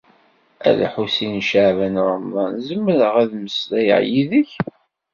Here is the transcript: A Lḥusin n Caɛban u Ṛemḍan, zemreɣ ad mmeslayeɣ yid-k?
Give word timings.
A 0.67 0.69
Lḥusin 0.79 1.33
n 1.41 1.45
Caɛban 1.49 1.95
u 2.01 2.03
Ṛemḍan, 2.13 2.53
zemreɣ 2.67 3.13
ad 3.23 3.31
mmeslayeɣ 3.39 4.01
yid-k? 4.11 4.51